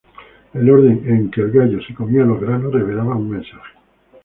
El 0.55 0.67
orden 0.67 1.03
en 1.13 1.29
que 1.29 1.41
el 1.41 1.51
gallo 1.51 1.79
se 1.83 1.93
comía 1.93 2.23
los 2.25 2.41
granos 2.41 2.73
revelaba 2.73 3.15
un 3.15 3.29
mensaje. 3.29 3.73